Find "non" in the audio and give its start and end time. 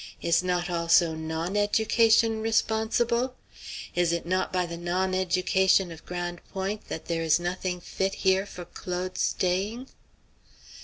1.13-1.55, 4.75-5.13